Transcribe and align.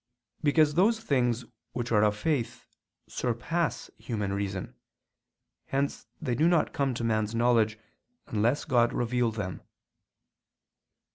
Because 0.41 0.73
those 0.73 0.99
things 0.99 1.45
which 1.73 1.91
are 1.91 2.03
of 2.03 2.17
faith 2.17 2.65
surpass 3.07 3.91
human 3.99 4.33
reason, 4.33 4.73
hence 5.67 6.07
they 6.19 6.33
do 6.33 6.47
not 6.47 6.73
come 6.73 6.95
to 6.95 7.03
man's 7.03 7.35
knowledge, 7.35 7.77
unless 8.25 8.65
God 8.65 8.93
reveal 8.93 9.29
them. 9.31 9.61